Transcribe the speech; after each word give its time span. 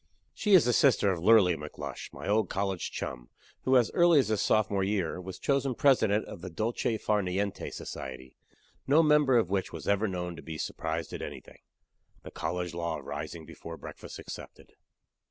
She 0.33 0.55
is 0.55 0.65
the 0.65 0.73
sister 0.73 1.11
of 1.11 1.19
Lurly 1.23 1.55
McLush, 1.55 2.11
my 2.11 2.27
old 2.27 2.49
college 2.49 2.89
chum, 2.89 3.29
who, 3.65 3.77
as 3.77 3.91
early 3.91 4.17
as 4.17 4.29
his 4.29 4.41
sophomore 4.41 4.83
year, 4.83 5.21
was 5.21 5.37
chosen 5.37 5.75
president 5.75 6.25
of 6.25 6.41
the 6.41 6.49
Dolce 6.49 6.97
far 6.97 7.21
niente 7.21 7.71
Society 7.71 8.35
no 8.87 9.03
member 9.03 9.37
of 9.37 9.51
which 9.51 9.71
was 9.71 9.87
ever 9.87 10.07
known 10.07 10.35
to 10.35 10.41
be 10.41 10.57
surprised 10.57 11.13
at 11.13 11.21
anything 11.21 11.59
(the 12.23 12.31
college 12.31 12.73
law 12.73 12.97
of 12.97 13.05
rising 13.05 13.45
before 13.45 13.77
breakfast 13.77 14.17
excepted). 14.17 14.73